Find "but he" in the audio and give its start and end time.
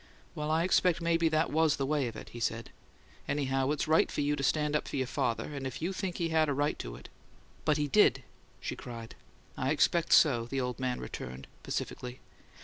7.65-7.87